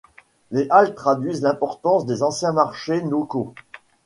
Les 0.49 0.65
halles 0.71 0.95
traduisent 0.95 1.43
l'importance 1.43 2.07
des 2.07 2.23
anciens 2.23 2.53
marchés 2.53 3.01
locaux. 3.01 3.53